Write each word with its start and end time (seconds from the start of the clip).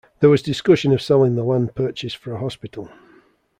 There 0.19 0.31
was 0.31 0.41
discussion 0.41 0.91
of 0.93 0.99
selling 0.99 1.35
the 1.35 1.43
land 1.43 1.75
purchased 1.75 2.17
for 2.17 2.33
a 2.33 2.39
hospital. 2.39 2.89